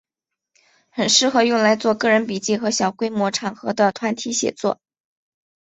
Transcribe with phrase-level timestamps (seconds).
[0.89, 4.79] 很适合用来做个人笔记和小规模场合的团体写作。